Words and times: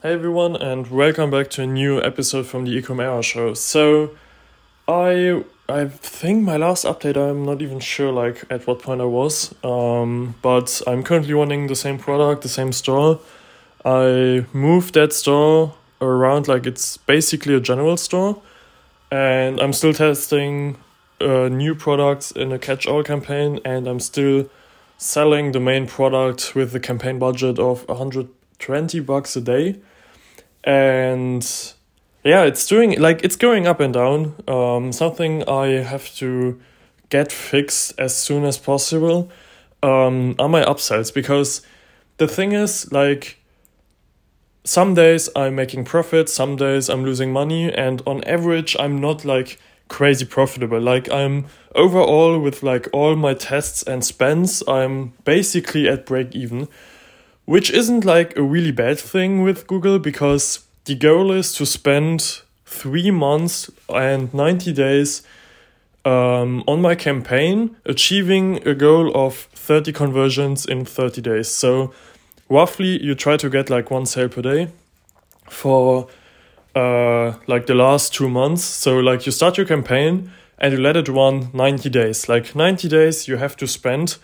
Hey 0.00 0.12
everyone, 0.12 0.54
and 0.54 0.86
welcome 0.86 1.28
back 1.32 1.50
to 1.50 1.62
a 1.62 1.66
new 1.66 2.00
episode 2.00 2.46
from 2.46 2.64
the 2.64 2.80
Ecom 2.80 3.20
Show. 3.24 3.54
So, 3.54 4.10
I 4.86 5.42
I 5.68 5.86
think 5.88 6.44
my 6.44 6.56
last 6.56 6.84
update, 6.84 7.16
I'm 7.16 7.44
not 7.44 7.62
even 7.62 7.80
sure 7.80 8.12
like 8.12 8.44
at 8.48 8.64
what 8.68 8.80
point 8.80 9.00
I 9.00 9.06
was, 9.06 9.52
um, 9.64 10.36
but 10.40 10.80
I'm 10.86 11.02
currently 11.02 11.34
running 11.34 11.66
the 11.66 11.74
same 11.74 11.98
product, 11.98 12.42
the 12.42 12.48
same 12.48 12.70
store. 12.70 13.18
I 13.84 14.46
moved 14.52 14.94
that 14.94 15.12
store 15.12 15.74
around 16.00 16.46
like 16.46 16.64
it's 16.64 16.96
basically 16.98 17.54
a 17.54 17.60
general 17.60 17.96
store, 17.96 18.40
and 19.10 19.58
I'm 19.58 19.72
still 19.72 19.92
testing 19.92 20.76
uh, 21.20 21.48
new 21.48 21.74
products 21.74 22.30
in 22.30 22.52
a 22.52 22.58
catch-all 22.60 23.02
campaign, 23.02 23.58
and 23.64 23.88
I'm 23.88 23.98
still 23.98 24.48
selling 24.96 25.50
the 25.50 25.60
main 25.60 25.88
product 25.88 26.54
with 26.54 26.70
the 26.70 26.78
campaign 26.78 27.18
budget 27.18 27.58
of 27.58 27.84
120 28.58 29.00
bucks 29.00 29.36
a 29.36 29.40
day 29.40 29.80
and 30.64 31.74
yeah, 32.24 32.42
it's 32.42 32.66
doing 32.66 33.00
like 33.00 33.24
it's 33.24 33.36
going 33.36 33.66
up 33.66 33.80
and 33.80 33.94
down. 33.94 34.34
Um, 34.46 34.92
something 34.92 35.48
I 35.48 35.82
have 35.82 36.14
to 36.16 36.60
get 37.08 37.32
fixed 37.32 37.98
as 37.98 38.16
soon 38.16 38.44
as 38.44 38.58
possible 38.58 39.30
um, 39.82 40.34
are 40.38 40.48
my 40.48 40.62
upsells 40.62 41.14
because 41.14 41.62
the 42.18 42.28
thing 42.28 42.52
is 42.52 42.90
like 42.92 43.38
some 44.64 44.94
days 44.94 45.30
I'm 45.34 45.54
making 45.54 45.84
profit, 45.84 46.28
some 46.28 46.56
days 46.56 46.90
I'm 46.90 47.04
losing 47.04 47.32
money, 47.32 47.72
and 47.72 48.02
on 48.06 48.22
average 48.24 48.76
I'm 48.78 49.00
not 49.00 49.24
like 49.24 49.58
crazy 49.88 50.26
profitable. 50.26 50.80
Like 50.80 51.10
I'm 51.10 51.46
overall 51.74 52.38
with 52.38 52.62
like 52.62 52.88
all 52.92 53.16
my 53.16 53.32
tests 53.32 53.82
and 53.84 54.04
spends, 54.04 54.62
I'm 54.68 55.14
basically 55.24 55.88
at 55.88 56.04
break 56.04 56.34
even 56.34 56.68
which 57.48 57.70
isn't 57.70 58.04
like 58.04 58.36
a 58.36 58.42
really 58.42 58.70
bad 58.70 58.98
thing 58.98 59.42
with 59.42 59.66
Google 59.66 59.98
because 59.98 60.66
the 60.84 60.94
goal 60.94 61.32
is 61.32 61.54
to 61.54 61.64
spend 61.64 62.42
three 62.66 63.10
months 63.10 63.70
and 63.88 64.34
90 64.34 64.74
days 64.74 65.22
um, 66.04 66.62
on 66.66 66.82
my 66.82 66.94
campaign, 66.94 67.74
achieving 67.86 68.68
a 68.68 68.74
goal 68.74 69.10
of 69.14 69.48
30 69.54 69.94
conversions 69.94 70.66
in 70.66 70.84
30 70.84 71.22
days. 71.22 71.48
So, 71.48 71.94
roughly, 72.50 73.02
you 73.02 73.14
try 73.14 73.38
to 73.38 73.48
get 73.48 73.70
like 73.70 73.90
one 73.90 74.04
sale 74.04 74.28
per 74.28 74.42
day 74.42 74.68
for 75.48 76.06
uh, 76.74 77.32
like 77.46 77.64
the 77.64 77.74
last 77.74 78.12
two 78.12 78.28
months. 78.28 78.62
So, 78.62 78.98
like, 78.98 79.24
you 79.24 79.32
start 79.32 79.56
your 79.56 79.66
campaign 79.66 80.30
and 80.58 80.74
you 80.74 80.80
let 80.80 80.98
it 80.98 81.08
run 81.08 81.48
90 81.54 81.88
days. 81.88 82.28
Like, 82.28 82.54
90 82.54 82.90
days 82.90 83.26
you 83.26 83.38
have 83.38 83.56
to 83.56 83.66
spend 83.66 84.18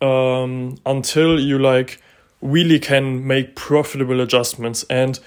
um, 0.00 0.78
until 0.86 1.40
you 1.40 1.58
like 1.58 2.00
really 2.40 2.78
can 2.78 3.26
make 3.26 3.54
profitable 3.54 4.20
adjustments. 4.20 4.84
And 4.90 5.18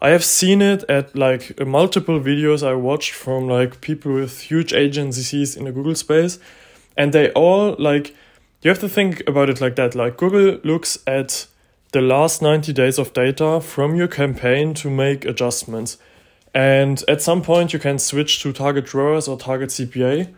I 0.00 0.10
have 0.10 0.24
seen 0.24 0.62
it 0.62 0.84
at 0.88 1.16
like 1.16 1.64
multiple 1.64 2.18
videos 2.18 2.66
I 2.66 2.74
watched 2.74 3.12
from 3.12 3.46
like 3.46 3.80
people 3.80 4.14
with 4.14 4.40
huge 4.40 4.72
agencies 4.72 5.56
in 5.56 5.64
the 5.64 5.72
Google 5.72 5.94
space, 5.94 6.38
and 6.96 7.12
they 7.12 7.30
all 7.32 7.76
like 7.78 8.14
you 8.62 8.68
have 8.68 8.80
to 8.80 8.88
think 8.88 9.22
about 9.28 9.50
it 9.50 9.60
like 9.60 9.76
that. 9.76 9.94
Like 9.94 10.16
Google 10.16 10.58
looks 10.64 10.98
at 11.06 11.46
the 11.92 12.00
last 12.00 12.40
90 12.42 12.72
days 12.72 12.98
of 12.98 13.12
data 13.12 13.60
from 13.60 13.94
your 13.94 14.08
campaign 14.08 14.74
to 14.74 14.90
make 14.90 15.24
adjustments. 15.24 15.98
And 16.54 17.02
at 17.08 17.22
some 17.22 17.42
point, 17.42 17.72
you 17.72 17.78
can 17.78 17.98
switch 17.98 18.42
to 18.42 18.52
target 18.52 18.92
ROAS 18.92 19.28
or 19.28 19.38
target 19.38 19.70
CPA, 19.70 20.32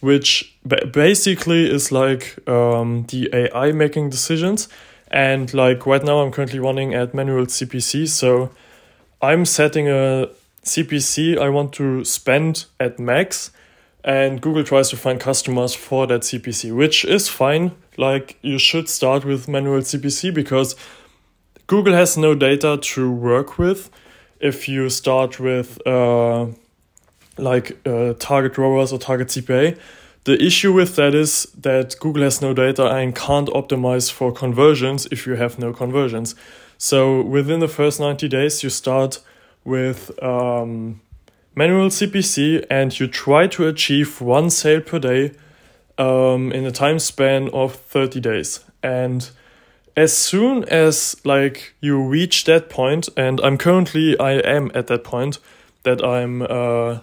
which 0.00 0.56
basically 0.92 1.70
is 1.70 1.92
like 1.92 2.36
um, 2.48 3.06
the 3.08 3.28
AI 3.32 3.72
making 3.72 4.10
decisions. 4.10 4.68
And 5.10 5.52
like 5.52 5.86
right 5.86 6.02
now, 6.02 6.20
I'm 6.20 6.30
currently 6.30 6.58
running 6.58 6.94
at 6.94 7.14
manual 7.14 7.46
CPC. 7.46 8.08
So 8.08 8.50
I'm 9.20 9.44
setting 9.44 9.88
a 9.88 10.28
CPC 10.64 11.38
I 11.38 11.48
want 11.48 11.72
to 11.74 12.04
spend 12.04 12.66
at 12.78 12.98
max, 12.98 13.50
and 14.04 14.40
Google 14.40 14.64
tries 14.64 14.90
to 14.90 14.96
find 14.96 15.18
customers 15.18 15.74
for 15.74 16.06
that 16.06 16.22
CPC, 16.22 16.74
which 16.74 17.04
is 17.04 17.28
fine. 17.28 17.72
Like 17.96 18.38
you 18.42 18.58
should 18.58 18.88
start 18.88 19.24
with 19.24 19.48
manual 19.48 19.80
CPC 19.80 20.32
because 20.32 20.76
Google 21.66 21.94
has 21.94 22.16
no 22.16 22.34
data 22.34 22.78
to 22.80 23.10
work 23.10 23.58
with. 23.58 23.90
If 24.38 24.68
you 24.68 24.88
start 24.90 25.38
with 25.38 25.84
uh, 25.86 26.46
like 27.36 27.78
uh, 27.86 28.14
target 28.18 28.56
ROAS 28.58 28.92
or 28.92 28.98
target 28.98 29.28
CPA, 29.28 29.78
the 30.24 30.42
issue 30.42 30.72
with 30.72 30.96
that 30.96 31.14
is 31.14 31.44
that 31.58 31.96
Google 31.98 32.22
has 32.22 32.42
no 32.42 32.52
data 32.52 32.86
and 32.86 33.14
can't 33.14 33.48
optimize 33.48 34.12
for 34.12 34.32
conversions 34.32 35.06
if 35.10 35.26
you 35.26 35.34
have 35.36 35.58
no 35.58 35.72
conversions. 35.72 36.34
So 36.76 37.22
within 37.22 37.60
the 37.60 37.68
first 37.68 38.00
90 38.00 38.28
days, 38.28 38.62
you 38.62 38.70
start 38.70 39.20
with 39.64 40.10
um, 40.22 41.00
manual 41.54 41.88
CPC 41.88 42.66
and 42.70 42.98
you 42.98 43.06
try 43.06 43.46
to 43.48 43.66
achieve 43.66 44.20
one 44.20 44.50
sale 44.50 44.80
per 44.80 44.98
day 44.98 45.32
um, 45.98 46.52
in 46.52 46.64
a 46.64 46.70
time 46.70 46.98
span 46.98 47.48
of 47.50 47.74
30 47.74 48.20
days. 48.20 48.60
And 48.82 49.30
as 49.96 50.16
soon 50.16 50.64
as 50.64 51.16
like 51.24 51.74
you 51.80 52.02
reach 52.02 52.44
that 52.44 52.70
point, 52.70 53.08
and 53.16 53.40
I'm 53.40 53.58
currently 53.58 54.18
I 54.18 54.32
am 54.32 54.70
at 54.74 54.86
that 54.86 55.04
point 55.04 55.38
that 55.82 56.04
I'm 56.04 56.42
uh, 56.42 56.98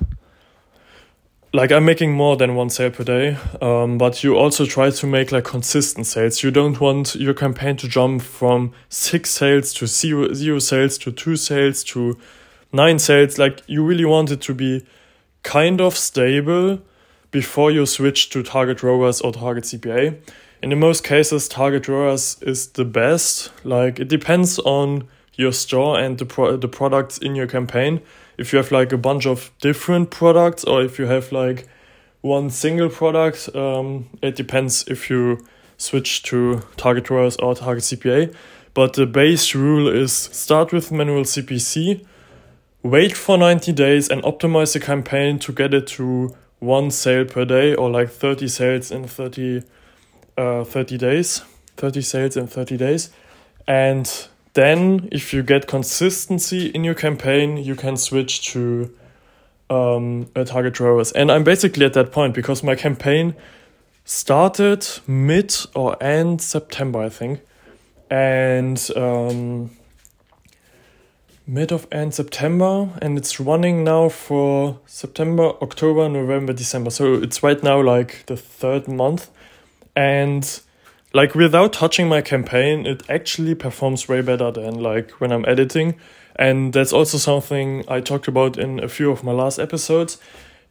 like 1.54 1.72
I'm 1.72 1.86
making 1.86 2.12
more 2.12 2.36
than 2.36 2.56
one 2.56 2.70
sale 2.70 2.92
per 2.92 3.04
day, 3.04 3.38
um, 3.62 3.98
but 3.98 4.24
you 4.24 4.36
also 4.36 4.66
try 4.66 4.90
to 4.90 5.08
make 5.08 5.32
like 5.32 5.46
consistent 5.46 6.06
sales. 6.06 6.44
You 6.44 6.52
don't 6.52 6.80
want 6.80 7.16
your 7.16 7.34
campaign 7.34 7.78
to 7.78 7.88
jump 7.88 8.22
from 8.22 8.74
six 8.90 9.30
sales 9.30 9.74
to 9.76 9.88
zero 9.88 10.34
zero 10.34 10.60
sales 10.60 10.98
to 11.00 11.12
two 11.12 11.36
sales 11.36 11.84
to 11.86 12.18
nine 12.74 13.00
sales. 13.00 13.38
Like 13.38 13.62
you 13.68 13.84
really 13.84 14.06
want 14.06 14.32
it 14.32 14.42
to 14.42 14.54
be 14.54 14.86
kind 15.44 15.80
of 15.80 15.96
stable 15.96 16.80
before 17.32 17.72
you 17.72 17.86
switch 17.86 18.30
to 18.30 18.44
target 18.44 18.84
ROAS 18.84 19.22
or 19.22 19.32
target 19.32 19.64
CPA. 19.64 20.18
In 20.62 20.70
the 20.70 20.76
most 20.76 21.04
cases, 21.04 21.48
target 21.48 21.88
ROAS 21.88 22.42
is 22.42 22.68
the 22.70 22.86
best. 22.86 23.52
Like 23.64 24.00
it 24.00 24.10
depends 24.10 24.60
on 24.60 25.08
your 25.38 25.54
store 25.54 25.98
and 25.98 26.18
the 26.18 26.26
pro- 26.26 26.58
the 26.58 26.68
products 26.68 27.18
in 27.18 27.36
your 27.36 27.48
campaign. 27.48 28.02
If 28.38 28.52
you 28.52 28.58
have 28.58 28.72
like 28.72 28.92
a 28.92 28.98
bunch 28.98 29.26
of 29.26 29.52
different 29.62 30.12
products 30.12 30.64
or 30.64 30.84
if 30.84 31.00
you 31.00 31.06
have 31.06 31.32
like 31.32 31.66
one 32.22 32.50
single 32.50 32.90
product 32.90 33.56
um, 33.56 34.10
it 34.22 34.36
depends 34.36 34.84
if 34.88 35.10
you 35.10 35.46
switch 35.78 36.24
to 36.24 36.64
target 36.76 37.10
ROAS 37.10 37.38
or 37.38 37.56
target 37.56 37.84
cpa 37.84 38.36
but 38.74 38.94
the 38.94 39.06
base 39.06 39.54
rule 39.54 39.88
is 39.88 40.12
start 40.12 40.74
with 40.74 40.92
manual 40.92 41.24
cpc 41.24 42.04
wait 42.82 43.16
for 43.16 43.38
90 43.38 43.72
days 43.72 44.10
and 44.10 44.24
optimize 44.24 44.74
the 44.74 44.80
campaign 44.80 45.38
to 45.40 45.54
get 45.54 45.74
it 45.74 45.86
to 45.88 46.36
one 46.60 46.90
sale 46.90 47.24
per 47.24 47.46
day 47.46 47.76
or 47.76 47.90
like 47.90 48.10
30 48.10 48.48
sales 48.48 48.92
in 48.92 49.08
30 49.08 49.64
uh, 50.38 50.64
30 50.64 50.98
days 50.98 51.44
30 51.78 52.02
sales 52.02 52.38
in 52.38 52.48
30 52.48 52.78
days. 52.78 53.10
And 53.68 54.28
then, 54.58 55.08
if 55.12 55.36
you 55.36 55.44
get 55.44 55.68
consistency 55.68 56.70
in 56.70 56.84
your 56.84 56.96
campaign, 56.96 57.58
you 57.58 57.76
can 57.76 57.96
switch 57.96 58.52
to 58.54 58.92
um, 59.70 60.32
a 60.36 60.44
target 60.46 60.80
ROAS. 60.80 61.12
And 61.12 61.32
I'm 61.32 61.44
basically 61.44 61.86
at 61.86 61.94
that 61.94 62.12
point 62.12 62.34
because 62.34 62.64
my 62.64 62.74
campaign 62.74 63.36
started 64.04 64.88
mid 65.06 65.56
or 65.76 65.96
end 66.02 66.42
September, 66.42 67.04
I 67.04 67.10
think. 67.10 67.42
And 68.10 68.84
um, 68.96 69.70
mid 71.46 71.72
of 71.72 71.86
end 71.92 72.16
September, 72.16 72.90
and 73.00 73.16
it's 73.16 73.40
running 73.40 73.84
now 73.84 74.10
for 74.10 74.80
September, 74.88 75.52
October, 75.62 76.10
November, 76.10 76.52
December. 76.52 76.90
So 76.90 77.14
it's 77.14 77.44
right 77.44 77.62
now 77.62 77.80
like 77.80 78.26
the 78.26 78.36
third 78.36 78.88
month. 78.88 79.30
And 79.96 80.62
like 81.18 81.34
without 81.34 81.74
touching 81.74 82.08
my 82.08 82.22
campaign, 82.22 82.86
it 82.86 83.02
actually 83.10 83.56
performs 83.56 84.08
way 84.08 84.22
better 84.22 84.52
than 84.52 84.76
like 84.76 85.10
when 85.20 85.32
I'm 85.32 85.46
editing. 85.48 85.96
And 86.36 86.74
that's 86.74 86.94
also 86.94 87.18
something 87.18 87.84
I 87.88 88.02
talked 88.02 88.28
about 88.28 88.56
in 88.56 88.80
a 88.84 88.88
few 88.88 89.10
of 89.10 89.24
my 89.24 89.32
last 89.32 89.58
episodes. 89.58 90.20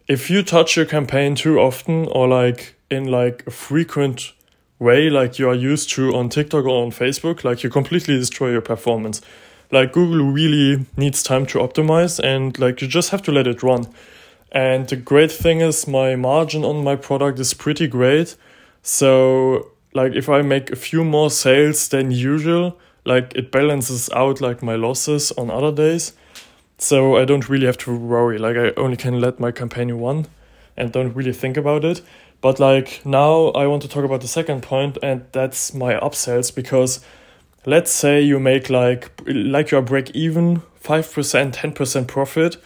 If 0.06 0.30
you 0.30 0.44
touch 0.44 0.76
your 0.76 0.86
campaign 0.86 1.34
too 1.34 1.58
often 1.58 2.06
or 2.12 2.28
like 2.28 2.76
in 2.92 3.10
like 3.10 3.42
a 3.48 3.50
frequent 3.50 4.34
way 4.78 5.10
like 5.10 5.40
you 5.40 5.48
are 5.48 5.54
used 5.54 5.90
to 5.90 6.14
on 6.14 6.28
TikTok 6.28 6.64
or 6.64 6.84
on 6.84 6.92
Facebook, 6.92 7.42
like 7.42 7.64
you 7.64 7.68
completely 7.68 8.16
destroy 8.16 8.52
your 8.52 8.60
performance. 8.60 9.20
Like 9.72 9.92
Google 9.92 10.30
really 10.30 10.86
needs 10.96 11.24
time 11.24 11.46
to 11.46 11.58
optimize 11.58 12.20
and 12.22 12.56
like 12.56 12.80
you 12.80 12.86
just 12.86 13.10
have 13.10 13.22
to 13.22 13.32
let 13.32 13.48
it 13.48 13.64
run. 13.64 13.88
And 14.52 14.88
the 14.88 14.94
great 14.94 15.32
thing 15.32 15.60
is 15.60 15.88
my 15.88 16.14
margin 16.14 16.64
on 16.64 16.84
my 16.84 16.94
product 16.94 17.40
is 17.40 17.52
pretty 17.52 17.88
great. 17.88 18.36
So 18.84 19.72
like 19.96 20.14
if 20.14 20.28
I 20.28 20.42
make 20.42 20.70
a 20.70 20.76
few 20.76 21.02
more 21.04 21.30
sales 21.30 21.88
than 21.88 22.10
usual, 22.10 22.78
like 23.04 23.34
it 23.34 23.50
balances 23.50 24.10
out 24.10 24.40
like 24.40 24.62
my 24.62 24.76
losses 24.76 25.32
on 25.32 25.50
other 25.50 25.72
days. 25.72 26.12
So 26.78 27.16
I 27.16 27.24
don't 27.24 27.48
really 27.48 27.66
have 27.66 27.78
to 27.78 27.96
worry. 27.96 28.38
Like 28.38 28.56
I 28.56 28.72
only 28.76 28.98
can 28.98 29.20
let 29.20 29.40
my 29.40 29.50
campaign 29.50 29.90
run 29.92 30.26
and 30.76 30.92
don't 30.92 31.14
really 31.14 31.32
think 31.32 31.56
about 31.56 31.84
it. 31.84 32.02
But 32.42 32.60
like 32.60 33.00
now 33.06 33.46
I 33.48 33.66
want 33.66 33.82
to 33.82 33.88
talk 33.88 34.04
about 34.04 34.20
the 34.20 34.28
second 34.28 34.62
point 34.62 34.98
and 35.02 35.24
that's 35.32 35.72
my 35.72 35.94
upsells 35.94 36.54
because 36.54 37.00
let's 37.64 37.90
say 37.90 38.20
you 38.20 38.38
make 38.38 38.68
like 38.68 39.10
like 39.26 39.70
you're 39.70 39.82
break 39.82 40.10
even 40.10 40.62
5%, 40.84 41.52
10% 41.52 42.06
profit, 42.06 42.56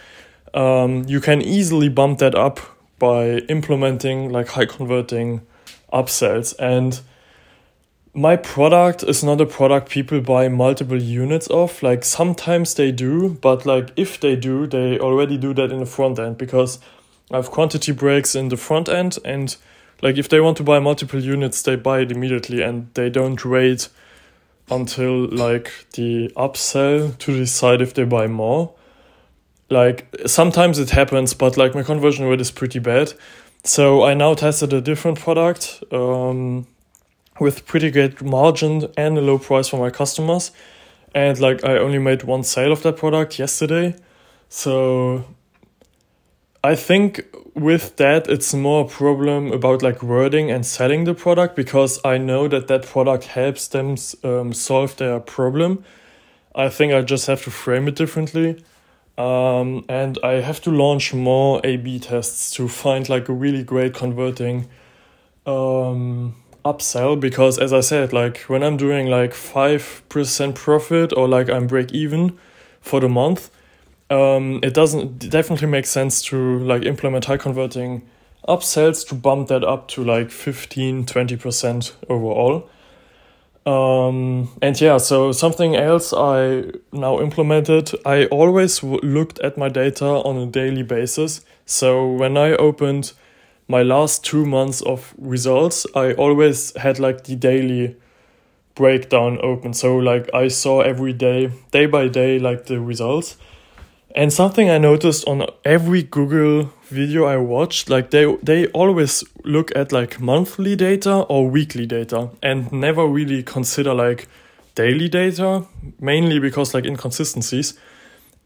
um, 0.53 1.05
you 1.07 1.21
can 1.21 1.41
easily 1.41 1.89
bump 1.89 2.19
that 2.19 2.35
up 2.35 2.61
by 2.99 3.39
implementing 3.49 4.31
like 4.31 4.49
high 4.49 4.67
converting 4.67 5.41
upsells. 5.93 6.55
And 6.59 7.01
my 8.13 8.37
product 8.37 9.05
is 9.05 9.23
not 9.23 9.41
a 9.41 9.47
product 9.47 9.89
people 9.89 10.21
buy 10.21 10.49
multiple 10.49 11.01
units 11.01 11.47
of. 11.49 11.83
Like 11.83 12.05
sometimes 12.05 12.75
they 12.75 12.91
do, 12.91 13.31
but 13.41 13.65
like 13.65 13.91
if 13.97 14.19
they 14.19 14.37
do, 14.37 14.67
they 14.67 14.99
already 14.99 15.39
do 15.39 15.55
that 15.55 15.71
in 15.71 15.79
the 15.79 15.87
front 15.87 16.19
end 16.19 16.37
because 16.37 16.81
I 17.31 17.37
have 17.37 17.51
quantity 17.51 17.93
breaks 17.93 18.35
in 18.35 18.49
the 18.49 18.57
front 18.57 18.89
end 18.89 19.19
and 19.25 19.57
like 20.03 20.19
if 20.19 20.29
they 20.29 20.41
want 20.41 20.57
to 20.57 20.65
buy 20.65 20.81
multiple 20.81 21.21
units, 21.21 21.63
they 21.63 21.77
buy 21.77 22.01
it 22.01 22.11
immediately 22.11 22.63
and 22.63 22.93
they 22.95 23.11
don't 23.11 23.45
wait 23.45 23.89
until 24.71 25.27
like 25.29 25.71
the 25.93 26.33
upsell 26.37 27.17
to 27.19 27.37
decide 27.37 27.81
if 27.81 27.95
they 27.95 28.05
buy 28.05 28.27
more. 28.27 28.73
Like 29.69 30.13
sometimes 30.27 30.81
it 30.81 30.91
happens, 30.91 31.33
but 31.33 31.57
like 31.57 31.77
my 31.77 31.85
conversion 31.85 32.27
rate 32.27 32.41
is 32.41 32.51
pretty 32.51 32.81
bad. 32.81 33.13
So 33.63 34.03
I 34.03 34.15
now 34.15 34.35
tested 34.35 34.73
a 34.73 34.81
different 34.81 35.21
product. 35.21 35.85
Um, 35.93 36.67
with 37.41 37.67
pretty 37.67 37.91
good 37.91 38.23
margin 38.23 38.87
and 38.97 39.19
a 39.19 39.21
low 39.21 39.39
price 39.39 39.69
for 39.69 39.79
my 39.79 39.91
customers. 39.91 40.53
And 41.15 41.41
like 41.41 41.65
I 41.65 41.79
only 41.79 41.99
made 41.99 42.23
one 42.23 42.45
sale 42.45 42.73
of 42.73 42.83
that 42.83 42.97
product 42.97 43.39
yesterday. 43.39 43.97
So 44.49 45.25
I 46.63 46.77
think 46.77 47.25
with 47.55 47.97
that 47.97 48.29
it's 48.29 48.55
more 48.55 48.85
a 48.85 48.89
problem 48.89 49.53
about 49.53 49.83
like 49.83 50.03
wording 50.03 50.51
and 50.51 50.65
selling 50.65 51.05
the 51.05 51.15
product 51.15 51.57
because 51.57 52.01
I 52.05 52.19
know 52.19 52.49
that 52.49 52.69
that 52.69 52.83
product 52.87 53.25
helps 53.25 53.69
them 53.69 53.97
um, 54.23 54.53
solve 54.53 54.97
their 54.97 55.19
problem. 55.21 55.85
I 56.55 56.69
think 56.69 56.93
I 56.93 57.03
just 57.03 57.27
have 57.27 57.43
to 57.45 57.51
frame 57.51 57.89
it 57.89 57.97
differently. 57.97 58.63
Um, 59.19 59.85
and 59.89 60.19
I 60.23 60.41
have 60.41 60.61
to 60.63 60.71
launch 60.71 61.13
more 61.13 61.61
A 61.65 61.77
B 61.77 61.99
tests 61.99 62.53
to 62.53 62.69
find 62.69 63.09
like 63.09 63.29
a 63.29 63.33
really 63.33 63.63
great 63.63 63.95
converting 63.95 64.69
um, 65.47 66.37
upsell 66.65 67.19
because 67.19 67.59
as 67.59 67.73
I 67.73 67.81
said, 67.81 68.13
like 68.13 68.39
when 68.43 68.63
I'm 68.63 68.77
doing 68.77 69.07
like 69.07 69.35
five 69.35 70.03
percent 70.09 70.55
profit 70.55 71.13
or 71.17 71.29
like 71.29 71.49
I'm 71.49 71.67
break 71.67 71.93
even 71.93 72.39
for 72.81 73.01
the 73.01 73.09
month, 73.09 73.51
um, 74.11 74.61
it 74.63 74.75
doesn't 74.75 75.31
definitely 75.31 75.69
make 75.69 75.87
sense 75.87 76.23
to 76.23 76.59
like 76.61 76.85
implement 76.85 77.27
high 77.27 77.37
converting 77.37 78.03
upsells 78.49 79.07
to 79.09 79.15
bump 79.15 79.49
that 79.49 79.63
up 79.65 79.89
to 79.89 80.05
like 80.05 80.31
15 80.31 81.07
20% 81.07 81.93
overall. 82.09 82.69
Um, 83.67 84.51
and 84.63 84.81
yeah, 84.81 84.97
so 84.97 85.33
something 85.33 85.77
else 85.77 86.13
I 86.13 86.65
now 86.93 87.21
implemented, 87.21 87.91
I 88.07 88.27
always 88.27 88.83
looked 88.83 89.39
at 89.41 89.59
my 89.59 89.69
data 89.69 90.07
on 90.07 90.37
a 90.39 90.47
daily 90.47 90.83
basis. 90.83 91.45
So 91.67 92.11
when 92.11 92.37
I 92.37 92.53
opened 92.53 93.13
my 93.71 93.85
last 93.85 94.25
two 94.25 94.45
months 94.45 94.83
of 94.83 95.15
results, 95.17 95.87
I 95.95 96.13
always 96.15 96.77
had 96.77 96.99
like 96.99 97.23
the 97.25 97.37
daily 97.37 97.97
breakdown 98.75 99.39
open. 99.43 99.73
So 99.75 99.97
like 99.97 100.29
I 100.35 100.49
saw 100.49 100.81
every 100.81 101.13
day, 101.13 101.53
day 101.71 101.87
by 101.87 102.09
day, 102.09 102.41
like 102.41 102.67
the 102.67 102.81
results. 102.81 103.37
And 104.17 104.33
something 104.33 104.69
I 104.69 104.79
noticed 104.79 105.25
on 105.29 105.47
every 105.65 106.03
Google 106.03 106.73
video 106.87 107.27
I 107.27 107.37
watched, 107.37 107.89
like 107.89 108.11
they 108.11 108.37
they 108.43 108.67
always 108.69 109.23
look 109.45 109.71
at 109.77 109.93
like 109.93 110.21
monthly 110.21 110.75
data 110.75 111.15
or 111.29 111.49
weekly 111.49 111.87
data 111.87 112.31
and 112.43 112.73
never 112.73 113.07
really 113.07 113.45
consider 113.45 113.95
like 113.95 114.27
daily 114.75 115.09
data, 115.09 115.65
mainly 116.01 116.41
because 116.41 116.75
like 116.75 116.87
inconsistencies. 116.87 117.75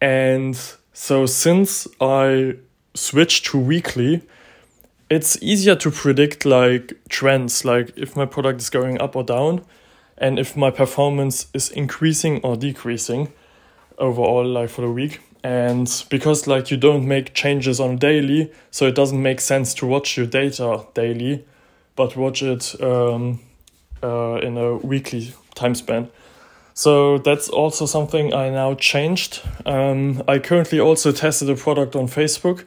And 0.02 0.54
so 0.92 1.24
since 1.24 1.88
I 1.98 2.56
switched 2.92 3.46
to 3.46 3.58
weekly, 3.58 4.20
it's 5.10 5.40
easier 5.42 5.76
to 5.76 5.90
predict 5.90 6.44
like 6.44 6.94
trends, 7.08 7.64
like 7.64 7.92
if 7.96 8.16
my 8.16 8.26
product 8.26 8.60
is 8.60 8.70
going 8.70 9.00
up 9.00 9.16
or 9.16 9.22
down, 9.22 9.64
and 10.18 10.38
if 10.38 10.56
my 10.56 10.70
performance 10.70 11.46
is 11.52 11.70
increasing 11.70 12.40
or 12.42 12.56
decreasing 12.56 13.32
overall, 13.98 14.46
like 14.46 14.70
for 14.70 14.82
the 14.82 14.90
week. 14.90 15.20
And 15.42 15.90
because 16.08 16.46
like 16.46 16.70
you 16.70 16.78
don't 16.78 17.06
make 17.06 17.34
changes 17.34 17.78
on 17.78 17.98
daily, 17.98 18.50
so 18.70 18.86
it 18.86 18.94
doesn't 18.94 19.20
make 19.20 19.40
sense 19.40 19.74
to 19.74 19.86
watch 19.86 20.16
your 20.16 20.26
data 20.26 20.86
daily, 20.94 21.44
but 21.96 22.16
watch 22.16 22.42
it 22.42 22.74
um, 22.82 23.40
uh, 24.02 24.36
in 24.36 24.56
a 24.56 24.76
weekly 24.76 25.34
time 25.54 25.74
span. 25.74 26.08
So 26.72 27.18
that's 27.18 27.48
also 27.48 27.86
something 27.86 28.34
I 28.34 28.50
now 28.50 28.74
changed. 28.74 29.42
Um, 29.64 30.22
I 30.26 30.38
currently 30.38 30.80
also 30.80 31.12
tested 31.12 31.48
a 31.50 31.54
product 31.54 31.94
on 31.94 32.08
Facebook 32.08 32.64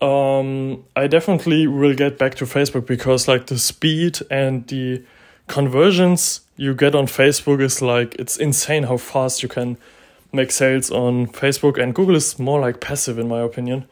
um, 0.00 0.84
I 0.94 1.06
definitely 1.08 1.66
will 1.66 1.94
get 1.94 2.18
back 2.18 2.34
to 2.36 2.44
Facebook 2.44 2.86
because 2.86 3.26
like 3.26 3.46
the 3.46 3.58
speed 3.58 4.18
and 4.30 4.66
the 4.68 5.02
conversions 5.48 6.42
you 6.56 6.74
get 6.74 6.94
on 6.94 7.06
Facebook 7.06 7.60
is 7.60 7.82
like 7.82 8.14
it's 8.16 8.36
insane 8.36 8.84
how 8.84 8.96
fast 8.96 9.42
you 9.42 9.48
can 9.48 9.76
make 10.32 10.50
sales 10.50 10.90
on 10.90 11.26
Facebook 11.28 11.82
and 11.82 11.94
Google 11.94 12.14
is 12.14 12.38
more 12.38 12.60
like 12.60 12.80
passive 12.80 13.18
in 13.18 13.28
my 13.28 13.40
opinion. 13.40 13.86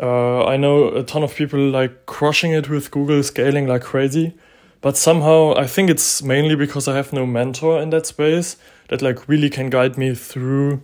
Uh, 0.00 0.44
I 0.44 0.56
know 0.56 0.88
a 0.88 1.02
ton 1.02 1.22
of 1.22 1.34
people 1.34 1.60
like 1.60 2.06
crushing 2.06 2.52
it 2.52 2.68
with 2.68 2.90
Google 2.90 3.22
scaling 3.22 3.66
like 3.66 3.82
crazy, 3.82 4.34
but 4.80 4.96
somehow 4.96 5.54
I 5.56 5.66
think 5.66 5.90
it's 5.90 6.22
mainly 6.22 6.54
because 6.56 6.86
I 6.86 6.96
have 6.96 7.12
no 7.12 7.26
mentor 7.26 7.80
in 7.80 7.90
that 7.90 8.06
space 8.06 8.56
that 8.88 9.02
like 9.02 9.28
really 9.28 9.50
can 9.50 9.70
guide 9.70 9.96
me 9.96 10.14
through 10.14 10.82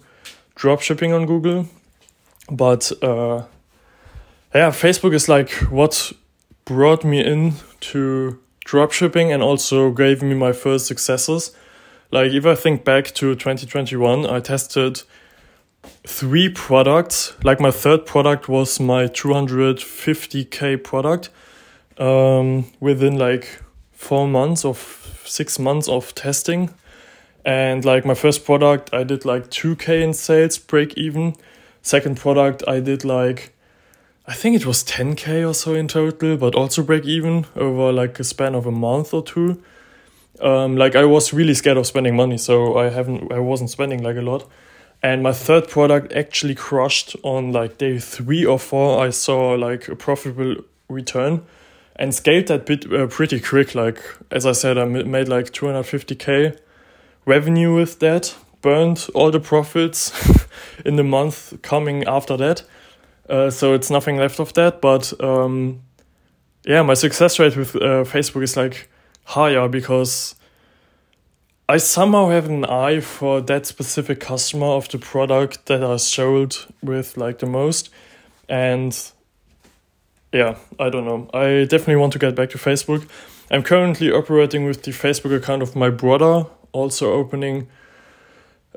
dropshipping 0.57 1.15
on 1.15 1.27
Google. 1.27 1.69
But 2.51 2.91
uh, 3.03 3.45
yeah, 4.55 4.71
Facebook 4.71 5.15
is 5.15 5.29
like 5.29 5.51
what 5.71 6.13
brought 6.65 7.05
me 7.05 7.25
in 7.25 7.55
to 7.81 8.39
dropshipping 8.67 9.33
and 9.33 9.43
also 9.43 9.91
gave 9.91 10.23
me 10.23 10.35
my 10.35 10.53
first 10.53 10.87
successes. 10.87 11.53
Like 12.11 12.33
if 12.33 12.45
I 12.45 12.55
think 12.57 12.85
back 12.85 13.07
to 13.07 13.35
2021, 13.35 14.27
I 14.27 14.41
tested 14.41 15.03
three 16.07 16.49
products. 16.49 17.35
Like 17.45 17.61
my 17.61 17.71
third 17.71 18.07
product 18.07 18.49
was 18.49 18.81
my 18.81 19.07
250k 19.07 20.83
product. 20.83 21.31
Um, 21.99 22.65
within 22.81 23.19
like 23.19 23.61
four 23.93 24.27
months 24.27 24.65
of 24.65 25.23
six 25.27 25.59
months 25.59 25.87
of 25.87 26.15
testing, 26.15 26.71
and 27.45 27.85
like 27.85 28.07
my 28.07 28.15
first 28.15 28.45
product, 28.45 28.93
I 28.93 29.05
did 29.05 29.25
like 29.25 29.51
2k 29.51 30.03
in 30.03 30.15
sales, 30.15 30.59
break 30.59 30.97
even. 30.97 31.37
Second 31.83 32.17
product, 32.17 32.63
I 32.67 32.81
did 32.81 33.05
like 33.05 33.53
I 34.31 34.35
think 34.35 34.55
it 34.55 34.65
was 34.65 34.85
10k 34.85 35.45
or 35.45 35.53
so 35.53 35.75
in 35.75 35.89
total, 35.89 36.37
but 36.37 36.55
also 36.55 36.85
break 36.85 37.05
even 37.05 37.47
over 37.57 37.93
like 37.93 38.21
a 38.21 38.23
span 38.23 38.55
of 38.55 38.65
a 38.65 38.71
month 38.71 39.13
or 39.13 39.25
two. 39.25 39.61
Um, 40.41 40.77
like 40.77 40.95
I 40.95 41.05
was 41.05 41.33
really 41.33 41.53
scared 41.53 41.77
of 41.77 41.85
spending 41.85 42.15
money, 42.15 42.39
so 42.39 42.79
I 42.79 42.91
haven't, 42.91 43.33
I 43.33 43.41
wasn't 43.41 43.71
spending 43.71 44.05
like 44.05 44.15
a 44.15 44.23
lot. 44.23 44.49
And 45.03 45.25
my 45.25 45.33
third 45.33 45.67
product 45.67 46.13
actually 46.13 46.55
crushed 46.55 47.17
on 47.25 47.51
like 47.51 47.79
day 47.79 47.99
three 47.99 48.47
or 48.47 48.61
four. 48.61 49.05
I 49.05 49.11
saw 49.11 49.55
like 49.55 49.89
a 49.89 49.97
profitable 49.97 50.63
return 50.89 51.43
and 51.97 52.15
scaled 52.15 52.47
that 52.47 52.67
bit 52.67 52.91
uh, 52.93 53.09
pretty 53.09 53.41
quick. 53.41 53.75
Like 53.75 54.01
as 54.31 54.47
I 54.47 54.53
said, 54.53 54.79
I 54.79 54.85
made 54.85 55.27
like 55.27 55.47
250k 55.47 56.57
revenue 57.27 57.75
with 57.75 57.99
that, 57.99 58.37
burned 58.63 59.09
all 59.13 59.33
the 59.33 59.41
profits 59.41 60.13
in 60.85 60.95
the 60.95 61.03
month 61.03 61.61
coming 61.63 62.05
after 62.05 62.37
that 62.37 62.63
uh, 63.31 63.51
so 63.51 63.75
it's 63.75 63.91
nothing 63.91 64.17
left 64.17 64.41
of 64.41 64.53
that. 64.55 64.81
But 64.81 65.13
um, 65.23 65.83
yeah, 66.65 66.83
my 66.83 66.95
success 66.95 67.39
rate 67.39 67.57
with 67.57 67.77
uh, 67.77 68.05
Facebook 68.05 68.43
is 68.43 68.57
like 68.57 68.89
higher 69.25 69.69
because 69.69 70.35
I 71.69 71.77
somehow 71.77 72.31
have 72.31 72.49
an 72.49 72.65
eye 72.65 73.01
for 73.01 73.41
that 73.43 73.65
specific 73.65 74.19
customer 74.19 74.67
of 74.67 74.89
the 74.89 74.99
product 74.99 75.67
that 75.67 75.85
I 75.85 75.97
sold 75.97 76.67
with 76.83 77.17
like 77.17 77.39
the 77.39 77.47
most. 77.47 77.91
And 78.49 78.97
yeah, 80.33 80.57
I 80.79 80.91
don't 80.91 81.05
know. 81.05 81.31
I 81.33 81.65
definitely 81.65 81.97
want 81.97 82.13
to 82.15 82.19
get 82.19 82.35
back 82.35 82.51
to 82.51 82.59
Facebook. 82.59 83.09
I'm 83.53 83.63
currently 83.63 84.11
operating 84.11 84.65
with 84.65 84.83
the 84.83 84.91
Facebook 84.91 85.37
account 85.37 85.63
of 85.63 85.75
my 85.75 85.91
brother, 85.91 86.47
also 86.73 87.13
opening 87.13 87.69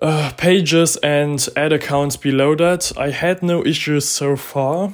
uh, 0.03 0.31
pages 0.36 0.98
and 0.98 1.48
ad 1.55 1.72
accounts 1.72 2.17
below 2.17 2.55
that. 2.55 2.91
I 2.98 3.10
had 3.10 3.41
no 3.41 3.65
issues 3.65 4.07
so 4.07 4.36
far, 4.36 4.91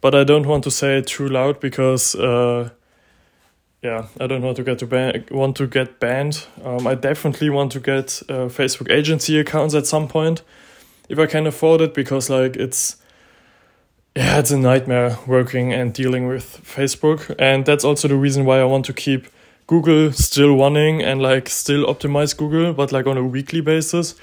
but 0.00 0.14
I 0.14 0.22
don't 0.22 0.46
want 0.46 0.62
to 0.64 0.70
say 0.70 0.98
it 0.98 1.08
too 1.08 1.28
loud 1.28 1.58
because 1.58 2.14
uh, 2.14 2.70
yeah, 3.82 4.06
I 4.20 4.28
don't 4.28 4.42
want 4.42 4.56
to 4.56 4.62
get 4.62 4.78
to 4.78 4.86
ban- 4.86 5.24
want 5.32 5.56
to 5.56 5.66
get 5.66 5.98
banned. 5.98 6.46
Um, 6.62 6.86
I 6.86 6.94
definitely 6.94 7.50
want 7.50 7.72
to 7.72 7.80
get 7.80 8.22
uh, 8.28 8.48
Facebook 8.48 8.90
agency 8.90 9.38
accounts 9.40 9.74
at 9.74 9.86
some 9.86 10.06
point 10.06 10.42
if 11.08 11.18
I 11.18 11.26
can 11.26 11.48
afford 11.48 11.80
it 11.80 11.92
because 11.92 12.30
like 12.30 12.54
it's 12.54 12.96
yeah, 14.14 14.38
it's 14.38 14.52
a 14.52 14.56
nightmare 14.56 15.18
working 15.26 15.72
and 15.72 15.92
dealing 15.92 16.28
with 16.28 16.60
Facebook, 16.62 17.34
and 17.40 17.66
that's 17.66 17.84
also 17.84 18.06
the 18.06 18.16
reason 18.16 18.44
why 18.44 18.60
I 18.60 18.64
want 18.64 18.86
to 18.86 18.92
keep 18.92 19.26
Google 19.66 20.12
still 20.12 20.56
running 20.56 21.02
and 21.02 21.20
like 21.20 21.48
still 21.48 21.86
optimize 21.86 22.36
Google, 22.36 22.72
but 22.72 22.92
like 22.92 23.08
on 23.08 23.16
a 23.16 23.24
weekly 23.24 23.60
basis. 23.60 24.14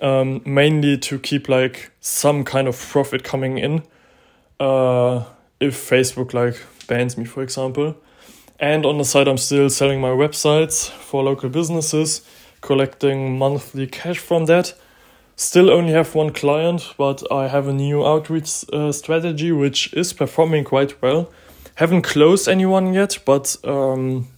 Um, 0.00 0.42
mainly 0.44 0.98
to 0.98 1.18
keep 1.18 1.48
like 1.48 1.90
some 2.00 2.44
kind 2.44 2.68
of 2.68 2.78
profit 2.78 3.24
coming 3.24 3.58
in 3.58 3.82
uh, 4.60 5.24
if 5.60 5.74
Facebook 5.74 6.34
like 6.34 6.60
bans 6.86 7.16
me, 7.16 7.24
for 7.24 7.42
example. 7.42 7.96
And 8.60 8.86
on 8.86 8.98
the 8.98 9.04
side, 9.04 9.28
I'm 9.28 9.38
still 9.38 9.68
selling 9.68 10.00
my 10.00 10.10
websites 10.10 10.88
for 10.90 11.22
local 11.22 11.48
businesses, 11.48 12.22
collecting 12.60 13.36
monthly 13.38 13.86
cash 13.86 14.18
from 14.18 14.46
that. 14.46 14.74
Still 15.36 15.70
only 15.70 15.92
have 15.92 16.14
one 16.14 16.32
client, 16.32 16.94
but 16.96 17.22
I 17.32 17.48
have 17.48 17.66
a 17.66 17.72
new 17.72 18.06
outreach 18.06 18.64
uh, 18.72 18.92
strategy 18.92 19.50
which 19.50 19.92
is 19.92 20.12
performing 20.12 20.62
quite 20.62 21.00
well. 21.02 21.32
Haven't 21.74 22.02
closed 22.02 22.48
anyone 22.48 22.94
yet, 22.94 23.18
but 23.24 23.56
um, 23.64 24.28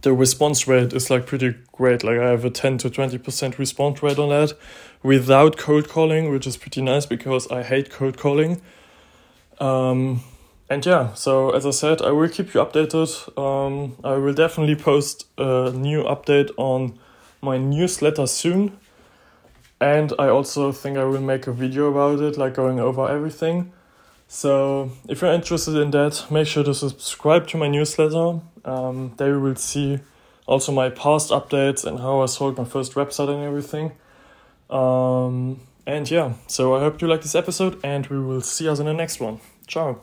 the 0.00 0.14
response 0.14 0.66
rate 0.66 0.94
is 0.94 1.10
like 1.10 1.26
pretty 1.26 1.54
great. 1.72 2.02
Like 2.02 2.18
I 2.18 2.30
have 2.30 2.46
a 2.46 2.50
10 2.50 2.78
to 2.78 2.90
20% 2.90 3.58
response 3.58 4.02
rate 4.02 4.18
on 4.18 4.30
that 4.30 4.54
without 5.02 5.56
cold 5.56 5.88
calling, 5.88 6.30
which 6.30 6.46
is 6.46 6.56
pretty 6.56 6.82
nice 6.82 7.06
because 7.06 7.50
I 7.50 7.62
hate 7.62 7.90
cold 7.90 8.18
calling. 8.18 8.60
Um, 9.58 10.22
and 10.68 10.84
yeah, 10.86 11.14
so 11.14 11.50
as 11.50 11.66
I 11.66 11.70
said, 11.70 12.00
I 12.00 12.12
will 12.12 12.28
keep 12.28 12.54
you 12.54 12.60
updated. 12.60 13.10
Um, 13.38 13.96
I 14.04 14.14
will 14.14 14.34
definitely 14.34 14.76
post 14.76 15.26
a 15.36 15.72
new 15.72 16.04
update 16.04 16.50
on 16.56 16.98
my 17.42 17.58
newsletter 17.58 18.26
soon. 18.26 18.78
And 19.80 20.12
I 20.18 20.28
also 20.28 20.72
think 20.72 20.98
I 20.98 21.04
will 21.04 21.22
make 21.22 21.46
a 21.46 21.52
video 21.52 21.88
about 21.88 22.20
it, 22.20 22.36
like 22.36 22.54
going 22.54 22.78
over 22.78 23.08
everything. 23.08 23.72
So 24.28 24.92
if 25.08 25.22
you're 25.22 25.32
interested 25.32 25.74
in 25.76 25.90
that, 25.90 26.30
make 26.30 26.46
sure 26.46 26.62
to 26.62 26.74
subscribe 26.74 27.48
to 27.48 27.56
my 27.56 27.66
newsletter. 27.66 28.40
Um, 28.64 29.14
there 29.16 29.30
you 29.30 29.40
will 29.40 29.56
see 29.56 30.00
also 30.46 30.70
my 30.70 30.90
past 30.90 31.30
updates 31.30 31.84
and 31.84 31.98
how 31.98 32.20
I 32.20 32.26
sold 32.26 32.58
my 32.58 32.64
first 32.64 32.94
website 32.94 33.28
and 33.28 33.42
everything. 33.42 33.92
Um, 34.70 35.60
and 35.86 36.10
yeah, 36.10 36.34
so 36.46 36.74
I 36.74 36.80
hope 36.80 37.02
you 37.02 37.08
like 37.08 37.22
this 37.22 37.34
episode, 37.34 37.80
and 37.82 38.06
we 38.06 38.18
will 38.20 38.40
see 38.40 38.68
us 38.68 38.78
in 38.78 38.86
the 38.86 38.94
next 38.94 39.20
one. 39.20 39.40
Ciao. 39.66 39.98